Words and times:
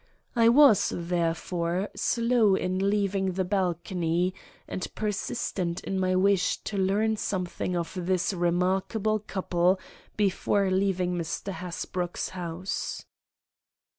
I 0.35 0.49
was 0.49 0.91
therefore 0.95 1.91
slow 1.95 2.55
in 2.55 2.89
leaving 2.89 3.33
the 3.33 3.43
balcony, 3.43 4.33
and 4.67 4.87
persistent 4.95 5.83
in 5.83 5.99
my 5.99 6.15
wish 6.15 6.57
to 6.63 6.75
learn 6.75 7.17
something 7.17 7.75
of 7.77 7.95
this 7.95 8.33
remarkable 8.33 9.19
couple 9.19 9.79
before 10.17 10.71
leaving 10.71 11.13
Mr. 11.13 11.53
Hasbrouck's 11.53 12.29
house. 12.29 13.05